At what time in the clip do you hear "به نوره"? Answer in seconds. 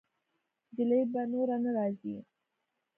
1.11-1.55